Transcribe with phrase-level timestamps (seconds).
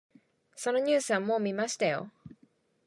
[0.55, 2.09] そのニュースはもう見ましたよ。